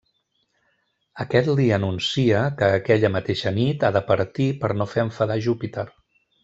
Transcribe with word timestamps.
Aquest 1.25 1.51
li 1.59 1.67
anuncia 1.77 2.41
que 2.63 2.71
aquella 2.79 3.13
mateixa 3.19 3.55
nit 3.61 3.85
ha 3.91 3.95
de 4.01 4.05
partir 4.11 4.51
per 4.65 4.75
no 4.81 4.93
fer 4.97 5.09
enfadar 5.09 5.41
Júpiter. 5.51 5.91